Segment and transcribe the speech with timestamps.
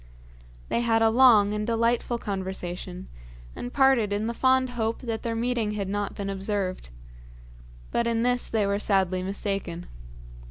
[0.69, 3.07] They had a long and delightful conversation,
[3.55, 6.89] and parted in the fond hope that their meeting had not been observed.
[7.91, 9.85] But in this they were sadly mistaken.